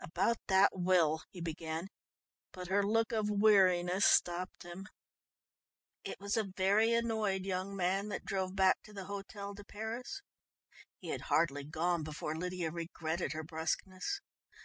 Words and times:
"About 0.00 0.38
that 0.48 0.70
will" 0.72 1.22
he 1.30 1.40
began, 1.40 1.86
but 2.50 2.66
her 2.66 2.82
look 2.82 3.12
of 3.12 3.30
weariness 3.30 4.04
stopped 4.04 4.64
him. 4.64 4.88
It 6.02 6.18
was 6.18 6.36
a 6.36 6.50
very 6.56 6.92
annoyed 6.92 7.44
young 7.44 7.76
man 7.76 8.08
that 8.08 8.24
drove 8.24 8.56
back 8.56 8.82
to 8.82 8.92
the 8.92 9.04
Hôtel 9.06 9.54
de 9.54 9.62
Paris. 9.62 10.22
He 10.98 11.10
had 11.10 11.20
hardly 11.30 11.62
gone 11.62 12.02
before 12.02 12.34
Lydia 12.34 12.72
regretted 12.72 13.30
her 13.32 13.44
brusqueness. 13.44 14.20